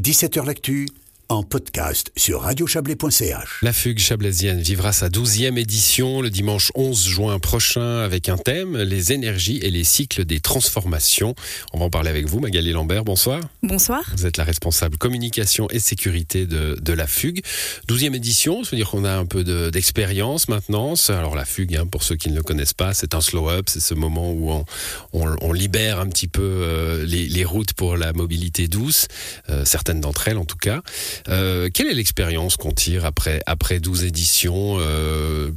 17h 0.00 0.46
L'actu 0.46 0.88
en 1.30 1.44
podcast 1.44 2.10
sur 2.16 2.42
radiochablais.ch. 2.42 3.60
La 3.62 3.72
fugue 3.72 4.00
chablaisienne 4.00 4.60
vivra 4.60 4.92
sa 4.92 5.08
douzième 5.08 5.58
édition 5.58 6.20
le 6.22 6.28
dimanche 6.28 6.72
11 6.74 7.06
juin 7.06 7.38
prochain 7.38 8.00
avec 8.00 8.28
un 8.28 8.36
thème, 8.36 8.76
les 8.76 9.12
énergies 9.12 9.58
et 9.62 9.70
les 9.70 9.84
cycles 9.84 10.24
des 10.24 10.40
transformations. 10.40 11.36
On 11.72 11.78
va 11.78 11.84
en 11.84 11.90
parler 11.90 12.10
avec 12.10 12.26
vous, 12.26 12.40
Magali 12.40 12.72
Lambert, 12.72 13.04
bonsoir. 13.04 13.40
Bonsoir. 13.62 14.02
Vous 14.16 14.26
êtes 14.26 14.38
la 14.38 14.44
responsable 14.44 14.98
communication 14.98 15.68
et 15.70 15.78
sécurité 15.78 16.46
de, 16.46 16.76
de 16.80 16.92
la 16.92 17.06
fugue. 17.06 17.42
Douzième 17.86 18.16
édition, 18.16 18.64
ça 18.64 18.72
veut 18.72 18.76
dire 18.76 18.90
qu'on 18.90 19.04
a 19.04 19.12
un 19.12 19.26
peu 19.26 19.70
d'expérience 19.70 20.48
maintenant. 20.48 20.94
Alors 21.08 21.36
la 21.36 21.44
fugue, 21.44 21.76
hein, 21.76 21.86
pour 21.86 22.02
ceux 22.02 22.16
qui 22.16 22.30
ne 22.30 22.36
le 22.36 22.42
connaissent 22.42 22.74
pas, 22.74 22.92
c'est 22.92 23.14
un 23.14 23.20
slow-up, 23.20 23.68
c'est 23.68 23.80
ce 23.80 23.94
moment 23.94 24.32
où 24.32 24.50
on, 24.50 24.64
on, 25.12 25.36
on, 25.40 25.52
libère 25.52 26.00
un 26.00 26.08
petit 26.08 26.26
peu 26.26 26.42
euh, 26.42 27.04
les, 27.04 27.28
les, 27.28 27.44
routes 27.44 27.72
pour 27.74 27.96
la 27.96 28.12
mobilité 28.12 28.66
douce, 28.66 29.06
euh, 29.48 29.64
certaines 29.64 30.00
d'entre 30.00 30.26
elles 30.26 30.38
en 30.38 30.44
tout 30.44 30.56
cas. 30.56 30.82
Euh, 31.28 31.68
quelle 31.72 31.88
est 31.88 31.94
l'expérience 31.94 32.56
qu'on 32.56 32.72
tire 32.72 33.04
après, 33.04 33.42
après 33.46 33.80
12 33.80 34.04
éditions 34.04 34.76
euh, 34.78 35.50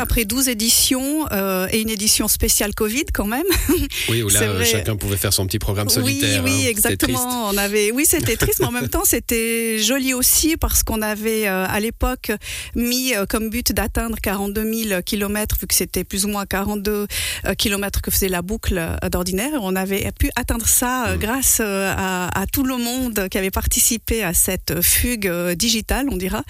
après, 0.00 0.20
le... 0.22 0.24
après 0.24 0.24
12 0.24 0.48
éditions 0.48 1.26
euh, 1.32 1.68
et 1.70 1.80
une 1.80 1.90
édition 1.90 2.28
spéciale 2.28 2.74
Covid 2.74 3.06
quand 3.12 3.26
même. 3.26 3.46
Oui, 4.08 4.22
où 4.22 4.28
là 4.28 4.64
chacun 4.64 4.96
pouvait 4.96 5.16
faire 5.16 5.32
son 5.32 5.46
petit 5.46 5.58
programme 5.58 5.88
solitaire. 5.88 6.42
Oui, 6.44 6.50
oui, 6.52 6.66
hein. 6.66 6.70
exactement. 6.70 7.48
On 7.48 7.56
avait, 7.56 7.92
oui, 7.92 8.04
c'était 8.06 8.36
triste, 8.44 8.60
mais 8.60 8.66
en 8.66 8.72
même 8.72 8.88
temps 8.88 9.04
c'était 9.04 9.78
joli 9.78 10.14
aussi 10.14 10.56
parce 10.56 10.82
qu'on 10.82 11.02
avait 11.02 11.46
euh, 11.46 11.66
à 11.68 11.80
l'époque 11.80 12.32
mis 12.74 13.14
euh, 13.14 13.26
comme 13.26 13.50
but 13.50 13.72
d'atteindre 13.72 14.16
42 14.20 14.88
000 14.88 15.02
kilomètres 15.02 15.56
vu 15.60 15.66
que 15.66 15.74
c'était 15.74 16.04
plus 16.04 16.24
ou 16.24 16.28
moins 16.28 16.46
42 16.46 17.06
euh, 17.46 17.54
kilomètres 17.54 18.00
que 18.00 18.10
faisait 18.10 18.28
la 18.28 18.42
boucle 18.42 18.80
d'ordinaire. 19.10 19.50
On 19.60 19.76
avait 19.76 20.10
pu 20.18 20.30
atteindre 20.36 20.66
ça 20.66 21.08
euh, 21.08 21.16
Mm. 21.16 21.18
grâce 21.18 21.60
à, 21.60 22.28
à 22.40 22.46
tout 22.46 22.62
le 22.64 22.76
monde 22.76 23.28
qui 23.28 23.38
avait 23.38 23.50
participé 23.50 24.22
à 24.22 24.34
cette 24.34 24.80
fugue 24.80 25.30
digitale, 25.54 26.06
on 26.10 26.16
dira. 26.16 26.42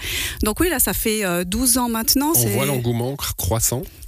Donc 0.43 0.59
oui, 0.59 0.69
là 0.69 0.79
ça 0.79 0.93
fait 0.93 1.25
euh, 1.25 1.43
12 1.43 1.77
ans 1.77 1.89
maintenant. 1.89 2.31
On 2.35 2.47
voit 2.47 2.65
l'engouement 2.65 3.11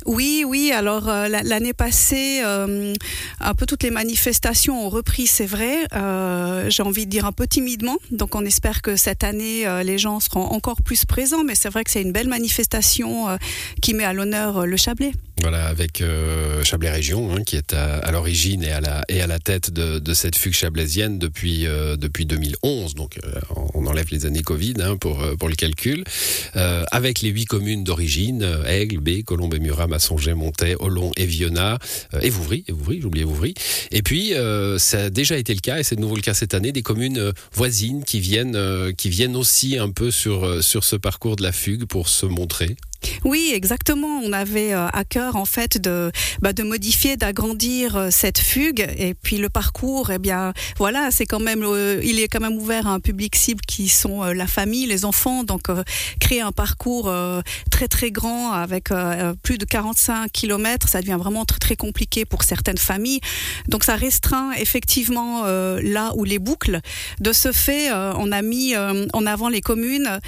oui, 0.06 0.44
oui. 0.45 0.73
Alors 0.73 1.08
euh, 1.08 1.30
la- 1.30 1.44
l'année 1.44 1.72
passée, 1.72 2.42
euh, 2.44 2.94
un 3.40 3.53
peu 3.53 3.66
toutes 3.66 3.84
les 3.84 3.90
manifestations 3.90 4.86
ont 4.86 4.90
repris, 4.90 5.28
c'est 5.28 5.45
vrai. 5.45 5.78
Euh, 5.95 6.70
J'ai 6.70 6.84
envie 6.84 7.06
de 7.06 7.09
dire 7.09 7.25
un 7.25 7.31
peu 7.31 7.48
timidement. 7.48 7.95
Donc 8.12 8.36
on 8.36 8.44
espère 8.44 8.81
que 8.81 8.98
cette 8.98 9.23
année, 9.23 9.66
les 9.86 9.98
gens 9.98 10.20
seront 10.20 10.44
encore 10.48 10.81
plus 10.81 11.06
présents. 11.06 11.45
Mais 11.45 11.56
c'est 11.56 11.70
vrai 11.70 11.86
que 11.86 11.92
c'est 11.92 12.02
une 12.02 12.12
belle 12.12 12.28
manifestation 12.28 13.38
qui 13.81 13.94
met 13.94 14.03
à 14.03 14.12
l'honneur 14.12 14.66
le 14.66 14.75
Chablais. 14.75 15.14
Voilà, 15.44 15.66
avec 15.66 16.00
euh, 16.00 16.64
Chablais 16.64 16.90
Région, 16.90 17.36
hein, 17.36 17.44
qui 17.44 17.58
est 17.58 17.74
à, 17.74 18.10
l'origine 18.14 18.64
et, 18.64 18.72
à 18.72 18.80
la, 18.80 19.04
et 19.10 19.22
à 19.22 19.28
la 19.28 19.40
tête 19.40 19.72
de, 19.72 20.14
cette 20.14 20.38
fugue 20.38 20.54
chablaisienne 20.54 21.20
depuis, 21.20 21.68
euh, 21.68 21.98
depuis 21.98 22.26
2011. 22.26 22.96
Donc, 22.96 23.20
euh, 23.26 23.42
on 23.74 23.86
enlève 23.86 24.06
les 24.10 24.26
années 24.26 24.42
Covid 24.42 24.76
hein, 24.80 24.96
pour, 24.96 25.22
pour 25.38 25.50
le 25.50 25.56
calcul. 25.56 26.06
Avec 26.54 27.20
les 27.20 27.28
huit 27.28 27.44
communes 27.44 27.84
d'origine, 27.84 28.48
Aigle, 28.66 29.00
B, 29.00 29.24
Colombes 29.24 29.54
et 29.56 29.60
Murat, 29.60 29.88
Massonger, 29.88 30.34
Montet, 30.34 30.78
Olon 30.80 31.12
et 31.18 31.26
Viona, 31.26 31.78
euh, 32.14 32.22
et 32.22 32.30
Vouvry, 32.30 32.64
et 32.70 32.72
Vouvry, 32.72 33.04
oublié 33.04 33.26
Vouvry. 33.26 33.54
Et 33.92 34.02
puis, 34.02 34.32
ça 34.78 35.04
a 35.04 35.10
déjà 35.10 35.38
été 35.38 35.54
le 35.54 35.60
cas, 35.60 35.78
et 35.78 35.84
c'est 35.84 35.98
de 35.98 36.02
nouveau 36.02 36.16
le 36.16 36.22
cas 36.22 36.34
cette 36.34 36.54
année, 36.54 36.72
des 36.72 36.84
communes 36.84 37.34
voisines 37.52 38.06
qui 38.06 38.22
viennent, 38.22 38.94
qui 38.96 39.10
viennent 39.10 39.36
aussi 39.36 39.78
un 39.78 39.90
peu 39.90 40.10
sur, 40.10 40.64
sur 40.64 40.86
ce 40.86 40.96
parcours 40.96 41.36
de 41.36 41.44
la 41.44 41.52
fugue 41.52 41.84
pour 41.84 42.08
se 42.08 42.26
montrer. 42.26 42.78
Oui, 43.23 43.52
exactement. 43.54 44.20
On 44.23 44.34
avait 44.34 44.73
euh, 44.73 44.88
à 44.88 45.04
cœur 45.04 45.36
en 45.36 45.46
fait 45.46 45.78
de, 45.80 46.12
bah, 46.42 46.52
modifier, 46.64 47.18
d'agrandir 47.18 47.96
euh, 47.96 48.09
cette 48.12 48.40
fugue. 48.40 48.88
Et 48.98 49.14
puis 49.14 49.38
le 49.38 49.50
parcours, 49.50 50.12
eh 50.12 50.20
bien, 50.20 50.54
voilà, 50.78 51.09
c'est 51.12 51.26
quand 51.26 51.40
même, 51.40 51.64
euh, 51.64 52.02
il 52.04 52.20
est 52.20 52.28
quand 52.28 52.40
même 52.40 52.58
ouvert 52.58 52.88
à 52.88 52.92
un 52.92 53.00
public 53.00 53.36
cible 53.36 53.62
qui 53.62 53.90
sont 53.90 54.24
la 54.24 54.48
famille, 54.48 54.86
les 54.86 55.06
enfants. 55.06 55.44
Donc 55.44 55.64
créer 56.20 56.42
un 56.42 56.52
parcours 56.52 57.12
très 57.72 57.88
très 57.88 58.12
grand 58.12 58.52
avec 58.52 58.90
plus 59.42 59.58
de 59.58 59.66
45 59.66 60.31
kilomètres, 60.31 60.88
ça 60.88 61.02
devient 61.02 61.18
vraiment 61.20 61.46
très 61.46 61.59
très 61.59 61.75
compliqué 61.75 62.25
pour 62.25 62.44
certaines 62.44 62.78
familles. 62.78 63.20
Donc 63.68 63.84
ça 63.84 63.96
restreint 63.96 64.52
effectivement 64.53 65.44
là 65.46 66.12
où 66.16 66.24
les 66.24 66.40
boucles. 66.40 66.80
De 67.20 67.34
ce 67.34 67.52
fait, 67.52 67.91
on 67.91 68.31
a 68.31 68.41
mis 68.41 68.75
en 68.75 69.25
avant 69.25 69.50
les 69.50 69.62
communes 69.62 70.20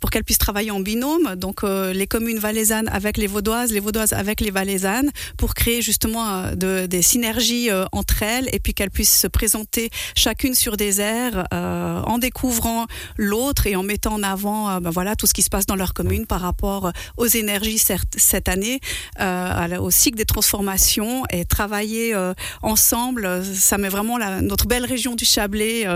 pour 0.00 0.10
qu'elles 0.10 0.24
puissent 0.24 0.38
travailler 0.38 0.70
en 0.70 0.80
binôme. 0.80 1.36
Donc 1.36 1.62
les 2.00 2.06
communes 2.06 2.38
valaisannes 2.38 2.88
avec 2.88 3.18
les 3.18 3.26
vaudoises, 3.26 3.70
les 3.72 3.78
vaudoises 3.78 4.14
avec 4.14 4.40
les 4.40 4.50
valaisannes, 4.50 5.10
pour 5.36 5.54
créer 5.54 5.82
justement 5.82 6.26
euh, 6.28 6.54
de, 6.54 6.86
des 6.86 7.02
synergies 7.02 7.70
euh, 7.70 7.84
entre 7.92 8.22
elles 8.22 8.48
et 8.52 8.58
puis 8.58 8.72
qu'elles 8.72 8.90
puissent 8.90 9.20
se 9.20 9.26
présenter 9.26 9.90
chacune 10.16 10.54
sur 10.54 10.78
des 10.78 11.00
aires 11.00 11.46
euh, 11.52 12.00
en 12.02 12.16
découvrant 12.16 12.86
l'autre 13.18 13.66
et 13.66 13.76
en 13.76 13.82
mettant 13.82 14.14
en 14.14 14.22
avant 14.22 14.80
ben 14.80 14.90
voilà 14.90 15.14
tout 15.14 15.26
ce 15.26 15.34
qui 15.34 15.42
se 15.42 15.50
passe 15.50 15.66
dans 15.66 15.76
leur 15.76 15.92
commune 15.92 16.26
par 16.26 16.40
rapport 16.40 16.90
aux 17.18 17.26
énergies 17.26 17.78
certes, 17.78 18.14
cette 18.16 18.48
année, 18.48 18.80
au 19.20 19.90
cycle 19.90 20.16
des 20.16 20.24
transformations 20.24 21.24
et 21.30 21.44
travailler 21.44 22.14
ensemble, 22.62 23.44
ça 23.54 23.76
met 23.76 23.88
vraiment 23.88 24.18
notre 24.40 24.66
belle 24.66 24.86
région 24.86 25.14
du 25.14 25.24
Chablais 25.24 25.86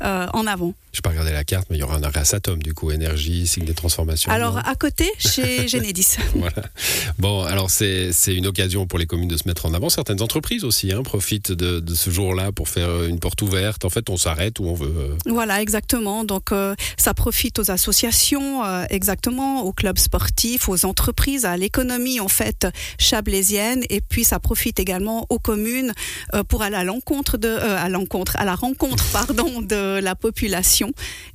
en 0.00 0.46
avant. 0.46 0.74
Je 0.94 1.00
pas 1.00 1.10
regarder 1.10 1.32
la 1.32 1.44
carte, 1.44 1.66
mais 1.70 1.76
il 1.76 1.80
y 1.80 1.82
aura 1.82 1.96
un 1.96 2.02
arrêt 2.04 2.20
à 2.20 2.24
Satom, 2.24 2.62
du 2.62 2.72
coup, 2.72 2.90
énergie, 2.92 3.46
cycle 3.48 3.66
des 3.66 3.74
transformations. 3.74 4.30
Alors 4.30 4.54
non 4.54 4.60
à 4.64 4.74
côté, 4.76 5.10
chez 5.18 5.66
Genedis. 5.68 6.16
Voilà. 6.36 6.62
Bon, 7.18 7.42
alors 7.42 7.68
c'est 7.68 8.12
une 8.28 8.46
occasion 8.46 8.86
pour 8.86 8.98
les 8.98 9.06
communes 9.06 9.28
de 9.28 9.36
se 9.36 9.46
mettre 9.48 9.66
en 9.66 9.74
avant. 9.74 9.88
Certaines 9.90 10.22
entreprises 10.22 10.62
aussi 10.64 10.92
hein, 10.92 11.02
profitent 11.02 11.50
de, 11.52 11.80
de 11.80 11.94
ce 11.94 12.10
jour-là 12.10 12.52
pour 12.52 12.68
faire 12.68 13.04
une 13.04 13.18
porte 13.18 13.42
ouverte. 13.42 13.84
En 13.84 13.90
fait, 13.90 14.08
on 14.08 14.16
s'arrête 14.16 14.60
où 14.60 14.66
on 14.66 14.74
veut. 14.74 14.94
euh. 14.96 15.16
Voilà, 15.26 15.60
exactement. 15.60 16.24
Donc, 16.24 16.52
euh, 16.52 16.74
ça 16.96 17.12
profite 17.12 17.58
aux 17.58 17.70
associations, 17.72 18.64
euh, 18.64 18.84
exactement, 18.88 19.62
aux 19.64 19.72
clubs 19.72 19.98
sportifs, 19.98 20.68
aux 20.68 20.84
entreprises, 20.86 21.44
à 21.44 21.56
l'économie 21.56 22.20
en 22.20 22.28
fait 22.28 22.68
chablaisienne, 22.98 23.82
et 23.90 24.00
puis 24.00 24.22
ça 24.24 24.38
profite 24.38 24.78
également 24.78 25.26
aux 25.28 25.38
communes 25.40 25.92
euh, 26.34 26.44
pour 26.44 26.62
aller 26.62 26.76
à 26.76 26.84
l'encontre 26.84 27.36
de, 27.36 27.48
euh, 27.48 27.76
à 27.78 27.88
l'encontre, 27.88 28.36
à 28.38 28.44
la 28.44 28.54
rencontre, 28.54 29.04
pardon, 29.12 29.60
de 29.60 29.98
la 30.00 30.14
population 30.14 30.83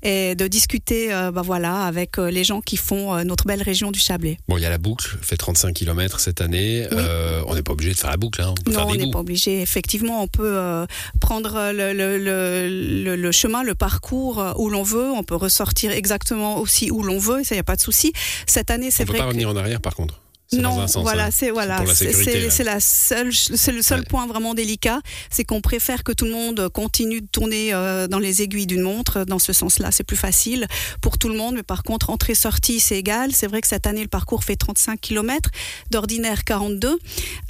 et 0.04 0.36
de 0.36 0.48
discuter, 0.48 1.14
euh, 1.14 1.32
bah 1.32 1.42
voilà, 1.44 1.84
avec 1.86 2.18
euh, 2.18 2.30
les 2.32 2.44
gens 2.44 2.62
qui 2.62 2.78
font 2.78 3.16
euh, 3.16 3.24
notre 3.24 3.46
belle 3.46 3.62
région 3.62 3.92
du 3.92 4.00
Chablais. 4.00 4.38
Bon, 4.48 4.58
il 4.58 4.64
y 4.64 4.66
a 4.66 4.70
la 4.70 4.78
boucle, 4.78 5.18
fait 5.22 5.38
35 5.38 5.74
km 5.74 6.20
cette 6.20 6.42
année. 6.42 6.88
Oui. 6.92 6.98
Euh, 7.00 7.42
on 7.48 7.56
n'est 7.56 7.64
pas 7.64 7.74
obligé 7.74 7.94
de 7.94 7.98
faire 7.98 8.10
la 8.10 8.18
boucle, 8.18 8.42
hein. 8.42 8.54
on 8.58 8.64
peut 8.64 8.72
Non, 8.72 8.88
on 8.88 8.96
n'est 8.96 9.12
pas 9.12 9.20
obligé. 9.20 9.62
Effectivement, 9.62 10.22
on 10.24 10.28
peut 10.28 10.58
euh, 10.58 10.86
prendre 11.20 11.72
le, 11.74 11.94
le, 11.94 12.18
le, 12.18 12.68
le, 13.04 13.16
le 13.16 13.32
chemin, 13.32 13.64
le 13.64 13.76
parcours 13.76 14.44
où 14.58 14.70
l'on 14.70 14.84
veut. 14.84 15.10
On 15.12 15.24
peut 15.24 15.36
ressortir 15.36 15.92
exactement 15.92 16.60
aussi 16.60 16.92
où 16.92 17.04
l'on 17.04 17.18
veut. 17.20 17.44
Ça, 17.44 17.56
il 17.56 17.58
n'y 17.58 17.62
a 17.62 17.64
pas 17.64 17.76
de 17.76 17.82
souci. 17.82 18.14
Cette 18.48 18.72
année, 18.72 18.92
c'est 18.92 19.04
On 19.04 19.08
peut 19.08 19.12
vrai 19.14 19.20
pas 19.20 19.24
que 19.26 19.30
revenir 19.30 19.50
en 19.50 19.56
arrière, 19.56 19.82
par 19.82 19.96
contre. 19.96 20.20
Non, 20.54 20.88
sens, 20.88 21.04
voilà, 21.04 21.26
hein. 21.26 21.30
c'est 21.32 21.52
voilà, 21.52 21.84
c'est 21.86 22.64
la 22.64 22.80
seule, 22.80 23.32
c'est 23.34 23.72
le 23.72 23.82
seul 23.82 24.00
Ouais. 24.00 24.06
point 24.06 24.26
vraiment 24.26 24.54
délicat, 24.56 25.00
c'est 25.30 25.44
qu'on 25.44 25.62
préfère 25.62 26.04
que 26.04 26.12
tout 26.12 26.26
le 26.26 26.32
monde 26.32 26.70
continue 26.70 27.22
de 27.22 27.28
tourner 27.28 27.74
euh, 27.74 28.08
dans 28.08 28.18
les 28.20 28.42
aiguilles 28.42 28.66
d'une 28.66 28.82
montre. 28.82 29.26
Dans 29.26 29.38
ce 29.40 29.54
sens-là, 29.54 29.92
c'est 29.92 30.04
plus 30.04 30.18
facile 30.18 30.66
pour 31.02 31.18
tout 31.20 31.30
le 31.30 31.36
monde. 31.36 31.56
Mais 31.56 31.64
par 31.64 31.84
contre, 31.84 32.10
entrée-sortie, 32.10 32.80
c'est 32.80 32.98
égal. 32.98 33.32
C'est 33.32 33.48
vrai 33.48 33.62
que 33.62 33.68
cette 33.68 33.86
année, 33.86 34.02
le 34.02 34.08
parcours 34.08 34.44
fait 34.44 34.56
35 34.56 35.00
km, 35.00 35.50
d'ordinaire 35.92 36.44
42. 36.44 36.98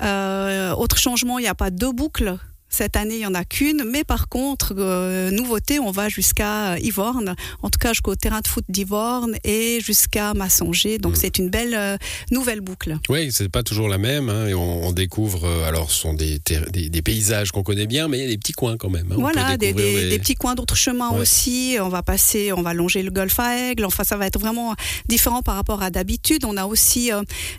Euh, 0.02 0.74
autre 0.74 0.98
changement, 0.98 1.40
il 1.40 1.44
n'y 1.44 1.48
a 1.48 1.56
pas 1.56 1.70
deux 1.72 1.92
boucles. 1.92 2.38
Cette 2.70 2.96
année, 2.96 3.16
il 3.16 3.20
n'y 3.20 3.26
en 3.26 3.34
a 3.34 3.46
qu'une, 3.46 3.84
mais 3.84 4.04
par 4.04 4.30
contre, 4.30 4.74
euh, 4.78 5.32
nouveauté, 5.32 5.80
on 5.80 5.92
va 5.92 6.08
jusqu'à 6.10 6.78
Ivorne, 6.80 7.36
en 7.64 7.70
tout 7.70 7.80
cas 7.80 7.90
jusqu'au 7.94 8.16
terrain 8.16 8.42
de 8.42 8.48
foot 8.48 8.64
d'Ivorne 8.70 9.36
et 9.44 9.80
jusqu'à 9.82 10.34
Massonger. 10.34 10.98
Donc 11.00 11.14
Mm. 11.14 11.16
c'est 11.16 11.38
une 11.40 11.50
belle 11.50 11.74
euh, 11.76 11.98
nouvelle 12.32 12.62
boucle. 12.62 12.98
Oui, 13.10 13.32
c'est 13.32 13.50
pas 13.50 13.64
toujours 13.64 13.90
la 13.90 13.98
même. 13.98 14.30
hein, 14.30 14.48
et 14.48 14.54
on, 14.54 14.84
on 14.88 14.92
découvre, 14.92 15.46
euh, 15.46 15.68
alors, 15.68 15.92
ce 15.92 16.00
sont 16.02 16.14
des, 16.14 16.40
ter- 16.40 16.70
des, 16.72 16.90
des 16.90 17.02
paysages 17.02 17.52
qu'on 17.52 17.64
connaît 17.64 17.88
bien, 17.88 18.08
mais 18.08 18.20
il 18.20 18.22
y 18.22 18.26
a 18.26 18.30
des 18.30 18.38
petits 18.38 18.54
coins 18.54 18.78
quand 18.78 18.90
même. 18.90 19.08
hein. 19.12 19.16
Voilà, 19.18 19.58
des, 19.58 19.74
petits 19.74 20.36
coins 20.36 20.56
d'autres 20.56 20.76
chemins 20.76 21.10
Ouais. 21.12 21.20
aussi. 21.22 21.78
On 21.82 21.90
va 21.90 22.04
passer, 22.04 22.52
on 22.54 22.62
va 22.62 22.74
longer 22.74 23.02
le 23.04 23.12
golfe 23.12 23.40
à 23.40 23.58
Aigle. 23.72 23.86
Enfin, 23.86 24.04
ça 24.04 24.16
va 24.18 24.28
être 24.28 24.40
vraiment 24.40 24.76
différent 25.08 25.42
par 25.42 25.56
rapport 25.56 25.82
à 25.82 25.90
d'habitude. 25.90 26.46
On 26.46 26.56
a 26.58 26.66
aussi 26.66 27.10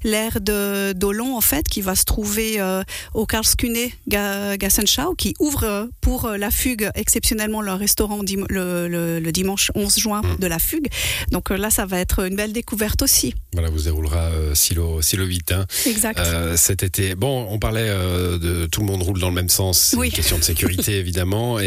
l'aire 0.05 0.41
de 0.41 0.93
d'Olon, 0.93 1.37
en 1.37 1.41
fait, 1.41 1.67
qui 1.69 1.81
va 1.81 1.95
se 1.97 2.05
trouver 2.05 2.59
au 3.15 3.27
Karlskunne 3.27 3.77
Ga- 4.09 4.57
Gassenschau, 5.01 5.15
qui 5.15 5.35
ouvre 5.39 5.65
euh, 5.65 5.87
pour 6.01 6.27
euh, 6.27 6.37
la 6.37 6.51
fugue 6.51 6.89
exceptionnellement 6.95 7.61
leur 7.63 7.79
restaurant 7.79 8.21
le, 8.49 8.89
le- 8.89 9.19
le 9.21 9.33
dimanche 9.33 9.71
11 9.75 9.99
juin 9.99 10.23
Mm. 10.23 10.37
de 10.41 10.47
la 10.47 10.59
fugue. 10.59 10.89
Donc 11.31 11.51
euh, 11.51 11.57
là, 11.57 11.71
ça 11.71 11.87
va 11.87 11.99
être 12.01 12.27
une 12.27 12.37
belle 12.37 12.53
découverte 12.53 13.03
aussi. 13.03 13.35
Voilà, 13.53 13.71
vous 13.71 13.83
déroulera 13.83 14.25
euh, 14.25 14.55
silo, 14.55 15.01
silo 15.03 15.25
vite. 15.27 15.53
hein. 15.53 15.67
Exact. 15.87 16.19
Euh, 16.21 16.57
cet 16.57 16.83
été. 16.83 17.15
Bon, 17.15 17.47
on 17.51 17.59
parlait 17.59 17.89
euh, 17.89 18.39
de 18.39 18.67
tout 18.67 18.81
le 18.81 18.87
monde 18.87 19.03
roule 19.03 19.19
dans 19.19 19.29
le 19.29 19.35
même 19.35 19.49
sens. 19.49 19.79
C'est 19.79 19.97
Oui. 19.97 20.09
une 20.09 20.13
question 20.13 20.39
de 20.39 20.43
sécurité, 20.45 20.93
évidemment. 20.99 21.59
Et, 21.61 21.65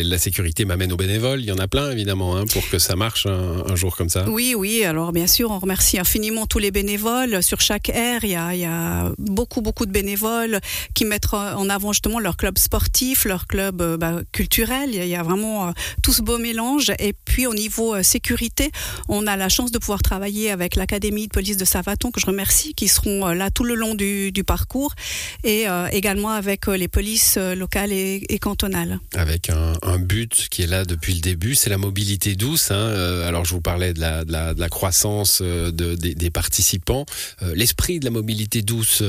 et 0.00 0.02
la 0.04 0.18
sécurité 0.18 0.64
m'amène 0.64 0.92
aux 0.92 0.96
bénévoles. 0.96 1.40
Il 1.40 1.46
y 1.46 1.52
en 1.52 1.58
a 1.58 1.68
plein, 1.68 1.90
évidemment, 1.90 2.36
hein, 2.36 2.44
pour 2.52 2.68
que 2.68 2.78
ça 2.78 2.96
marche 2.96 3.26
un, 3.26 3.64
un 3.68 3.76
jour 3.76 3.96
comme 3.96 4.08
ça. 4.08 4.28
Oui, 4.28 4.54
oui. 4.56 4.84
Alors, 4.84 5.12
bien 5.12 5.26
sûr, 5.26 5.50
on 5.50 5.58
remercie 5.58 5.98
infiniment 5.98 6.46
tous 6.46 6.58
les 6.58 6.70
bénévoles. 6.70 7.42
Sur 7.42 7.60
chaque 7.60 7.88
aire, 7.90 8.20
il 8.24 8.30
y 8.30 8.36
a, 8.36 8.54
il 8.54 8.60
y 8.60 8.64
a 8.64 9.12
beaucoup, 9.18 9.60
beaucoup 9.62 9.86
de 9.86 9.92
bénévoles 9.92 10.60
qui 10.94 11.04
mettent 11.04 11.32
en 11.34 11.68
avant 11.68 11.92
justement 11.92 12.18
leur 12.18 12.36
club 12.36 12.47
club 12.48 12.56
sportif, 12.56 13.26
leur 13.26 13.46
club 13.46 13.82
bah, 13.98 14.20
culturel. 14.32 14.94
Il 14.94 15.06
y 15.06 15.14
a 15.14 15.22
vraiment 15.22 15.74
tout 16.02 16.14
ce 16.14 16.22
beau 16.22 16.38
mélange. 16.38 16.90
Et 16.98 17.12
puis 17.12 17.46
au 17.46 17.52
niveau 17.52 18.02
sécurité, 18.02 18.70
on 19.08 19.26
a 19.26 19.36
la 19.36 19.50
chance 19.50 19.70
de 19.70 19.76
pouvoir 19.76 20.00
travailler 20.00 20.50
avec 20.50 20.74
l'académie 20.74 21.26
de 21.26 21.32
police 21.32 21.58
de 21.58 21.66
Savaton 21.66 22.10
que 22.10 22.20
je 22.20 22.24
remercie, 22.24 22.72
qui 22.72 22.88
seront 22.88 23.26
là 23.26 23.50
tout 23.50 23.64
le 23.64 23.74
long 23.74 23.94
du, 23.94 24.32
parcours, 24.46 24.94
et 25.44 25.66
également 25.92 26.30
avec 26.30 26.68
les 26.68 26.88
polices 26.88 27.36
locales 27.36 27.92
et, 27.92 28.38
cantonales. 28.40 28.98
Avec 29.14 29.50
un, 29.50 29.98
but 29.98 30.48
qui 30.50 30.62
est 30.62 30.66
là 30.66 30.86
depuis 30.86 31.12
le 31.12 31.20
début, 31.20 31.54
c'est 31.54 31.68
la 31.68 31.76
mobilité 31.76 32.34
douce. 32.34 32.70
Hein. 32.70 33.22
alors 33.26 33.44
je 33.44 33.52
vous 33.52 33.60
parlais 33.60 33.92
de 33.92 34.00
la, 34.00 34.24
de 34.24 34.32
la, 34.32 34.68
croissance 34.70 35.42
de, 35.42 35.70
des, 35.70 36.30
participants, 36.30 37.04
l'esprit 37.54 38.00
de 38.00 38.06
la 38.06 38.10
mobilité 38.10 38.62
douce. 38.62 39.02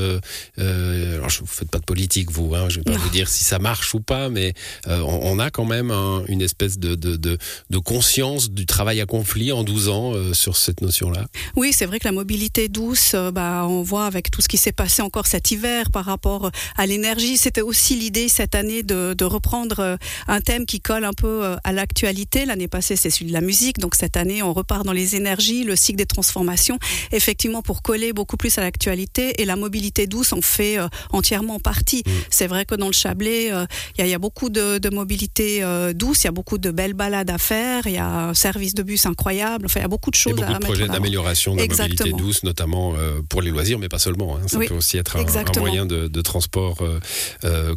alors 0.58 1.30
je 1.30 1.40
vous 1.40 1.46
faites 1.46 1.70
pas 1.70 1.78
de 1.78 1.86
politique, 1.86 2.30
vous. 2.30 2.50
Hein, 2.54 2.68
je 2.68 2.78
vais 2.78 2.84
pas 2.84 2.96
vous 2.96 3.08
dire 3.10 3.29
si 3.30 3.44
ça 3.44 3.58
marche 3.58 3.94
ou 3.94 4.00
pas, 4.00 4.28
mais 4.28 4.54
on, 4.86 5.38
a 5.38 5.50
quand 5.50 5.64
même 5.64 5.90
une 6.28 6.42
espèce 6.42 6.78
de, 6.78 6.94
de, 6.94 7.16
de, 7.16 7.78
conscience 7.78 8.50
du 8.50 8.66
travail 8.66 9.00
accompli 9.00 9.52
en 9.52 9.64
12 9.64 9.88
ans 9.88 10.12
sur 10.34 10.56
cette 10.56 10.80
notion-là. 10.80 11.26
Oui, 11.56 11.72
c'est 11.72 11.86
vrai 11.86 11.98
que 11.98 12.06
la 12.06 12.12
mobilité 12.12 12.68
douce, 12.68 13.14
bah, 13.32 13.66
on 13.68 13.82
voit 13.82 14.06
avec 14.06 14.30
tout 14.30 14.40
ce 14.40 14.48
qui 14.48 14.58
s'est 14.58 14.72
passé 14.72 15.02
encore 15.02 15.26
cet 15.26 15.50
hiver 15.50 15.90
par 15.90 16.04
rapport 16.04 16.50
à 16.76 16.86
l'énergie. 16.86 17.36
C'était 17.36 17.62
aussi 17.62 17.96
l'idée 17.96 18.28
cette 18.28 18.54
année 18.54 18.82
de, 18.82 19.14
de, 19.14 19.24
reprendre 19.24 19.98
un 20.28 20.40
thème 20.40 20.66
qui 20.66 20.80
colle 20.80 21.04
un 21.04 21.12
peu 21.12 21.56
à 21.64 21.72
l'actualité. 21.72 22.44
L'année 22.44 22.68
passée, 22.68 22.96
c'est 22.96 23.10
celui 23.10 23.26
de 23.26 23.32
la 23.32 23.40
musique. 23.40 23.78
Donc 23.78 23.94
cette 23.94 24.16
année, 24.16 24.42
on 24.42 24.52
repart 24.52 24.84
dans 24.84 24.92
les 24.92 25.16
énergies, 25.16 25.64
le 25.64 25.76
cycle 25.76 25.98
des 25.98 26.06
transformations, 26.06 26.78
effectivement 27.12 27.62
pour 27.62 27.82
coller 27.82 28.12
beaucoup 28.12 28.36
plus 28.36 28.58
à 28.58 28.60
l'actualité. 28.60 29.40
Et 29.40 29.44
la 29.44 29.56
mobilité 29.56 30.06
douce 30.06 30.32
en 30.32 30.40
fait 30.40 30.78
entièrement 31.12 31.60
partie. 31.60 32.02
Mm. 32.06 32.10
C'est 32.30 32.46
vrai 32.46 32.64
que 32.64 32.74
dans 32.74 32.86
le 32.86 32.92
Chablais, 33.20 33.52
il 33.98 34.06
y, 34.06 34.14
a 34.14 34.18
beaucoup 34.18 34.48
de, 34.48 34.78
de 34.78 34.90
mobilité 34.90 35.62
douce, 35.94 36.22
il 36.22 36.26
y 36.26 36.28
a 36.28 36.32
beaucoup 36.32 36.58
de 36.58 36.70
belles 36.70 36.94
balades 36.94 37.30
à 37.30 37.38
faire, 37.38 37.86
il 37.86 37.92
y 37.92 37.98
a 37.98 38.28
un 38.28 38.34
service 38.34 38.74
de 38.74 38.82
bus 38.82 39.06
incroyable. 39.06 39.66
Enfin, 39.66 39.80
il 39.80 39.82
y 39.82 39.86
a 39.86 39.88
beaucoup 39.88 40.10
de 40.10 40.16
choses 40.16 40.34
il 40.36 40.40
y 40.40 40.42
a 40.42 40.46
beaucoup 40.46 40.60
de 40.60 40.64
projets 40.64 40.88
d'amélioration 40.88 41.54
de 41.54 41.60
la 41.60 41.66
mobilité 41.66 42.12
douce, 42.12 42.42
notamment 42.42 42.94
pour 43.28 43.42
les 43.42 43.50
loisirs, 43.50 43.78
mais 43.78 43.88
pas 43.88 43.98
seulement. 43.98 44.36
Hein. 44.36 44.46
Ça 44.46 44.58
peut 44.58 44.74
aussi 44.74 44.96
être 44.96 45.16
un, 45.16 45.60
moyen 45.60 45.86
de, 45.86 46.08
de 46.08 46.20
transport 46.22 46.82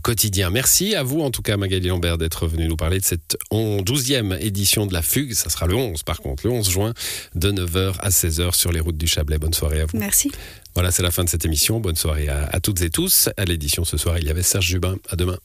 quotidien. 0.01 0.49
Merci 0.49 0.95
à 0.95 1.03
vous, 1.03 1.21
en 1.21 1.31
tout 1.31 1.41
cas, 1.41 1.57
Magali 1.57 1.87
Lambert, 1.87 2.17
d'être 2.17 2.47
venu 2.47 2.67
nous 2.67 2.77
parler 2.77 2.99
de 2.99 3.05
cette 3.05 3.37
12e 3.51 4.39
édition 4.39 4.85
de 4.85 4.93
la 4.93 5.01
Fugue. 5.01 5.33
Ça 5.33 5.49
sera 5.49 5.67
le 5.67 5.75
11, 5.75 6.03
par 6.03 6.19
contre, 6.19 6.47
le 6.47 6.53
11 6.53 6.69
juin, 6.69 6.93
de 7.35 7.51
9h 7.51 7.95
à 7.99 8.09
16h 8.09 8.55
sur 8.55 8.71
les 8.71 8.79
routes 8.79 8.97
du 8.97 9.07
Chablais. 9.07 9.37
Bonne 9.37 9.53
soirée 9.53 9.81
à 9.81 9.85
vous. 9.85 9.97
Merci. 9.97 10.31
Voilà, 10.75 10.91
c'est 10.91 11.03
la 11.03 11.11
fin 11.11 11.23
de 11.23 11.29
cette 11.29 11.45
émission. 11.45 11.79
Bonne 11.79 11.95
soirée 11.95 12.27
à, 12.29 12.59
toutes 12.59 12.81
et 12.81 12.89
tous. 12.89 13.29
À 13.37 13.45
l'édition 13.45 13.85
ce 13.85 13.97
soir, 13.97 14.17
il 14.17 14.25
y 14.25 14.29
avait 14.29 14.43
Serge 14.43 14.65
Jubin. 14.65 14.97
À 15.09 15.15
demain. 15.15 15.37